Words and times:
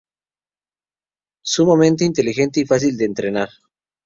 Sumamente 1.43 2.03
inteligente 2.05 2.59
y 2.59 2.65
fácil 2.65 2.97
de 2.97 3.05
entrenar. 3.05 3.49